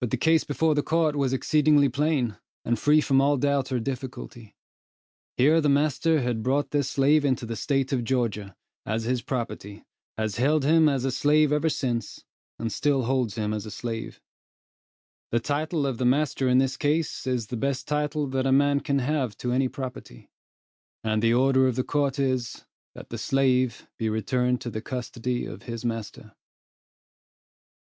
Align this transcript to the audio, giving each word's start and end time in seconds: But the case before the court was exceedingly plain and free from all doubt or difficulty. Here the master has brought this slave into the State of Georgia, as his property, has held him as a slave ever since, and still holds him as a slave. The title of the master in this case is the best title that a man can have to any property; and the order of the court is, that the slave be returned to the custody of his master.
But 0.00 0.10
the 0.12 0.16
case 0.16 0.44
before 0.44 0.74
the 0.74 0.82
court 0.82 1.14
was 1.14 1.34
exceedingly 1.34 1.90
plain 1.90 2.38
and 2.64 2.78
free 2.78 3.02
from 3.02 3.20
all 3.20 3.36
doubt 3.36 3.70
or 3.70 3.78
difficulty. 3.78 4.56
Here 5.36 5.60
the 5.60 5.68
master 5.68 6.22
has 6.22 6.36
brought 6.36 6.70
this 6.70 6.88
slave 6.88 7.22
into 7.22 7.44
the 7.44 7.54
State 7.54 7.92
of 7.92 8.02
Georgia, 8.02 8.56
as 8.86 9.04
his 9.04 9.20
property, 9.20 9.84
has 10.16 10.36
held 10.36 10.64
him 10.64 10.88
as 10.88 11.04
a 11.04 11.10
slave 11.10 11.52
ever 11.52 11.68
since, 11.68 12.24
and 12.58 12.72
still 12.72 13.02
holds 13.02 13.34
him 13.34 13.52
as 13.52 13.66
a 13.66 13.70
slave. 13.70 14.22
The 15.30 15.38
title 15.40 15.84
of 15.86 15.98
the 15.98 16.06
master 16.06 16.48
in 16.48 16.56
this 16.56 16.78
case 16.78 17.26
is 17.26 17.48
the 17.48 17.58
best 17.58 17.86
title 17.86 18.26
that 18.28 18.46
a 18.46 18.52
man 18.52 18.80
can 18.80 19.00
have 19.00 19.36
to 19.36 19.52
any 19.52 19.68
property; 19.68 20.30
and 21.04 21.20
the 21.20 21.34
order 21.34 21.66
of 21.68 21.76
the 21.76 21.84
court 21.84 22.18
is, 22.18 22.64
that 22.94 23.10
the 23.10 23.18
slave 23.18 23.86
be 23.98 24.08
returned 24.08 24.62
to 24.62 24.70
the 24.70 24.80
custody 24.80 25.44
of 25.44 25.64
his 25.64 25.84
master. 25.84 26.34